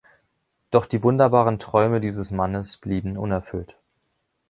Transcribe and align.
Doch 0.71 0.87
die 0.87 1.03
wunderbaren 1.03 1.59
Träume 1.59 1.99
dieses 2.01 2.31
Mannes 2.31 2.77
blieben 2.77 3.17
unerfüllt. 3.19 3.77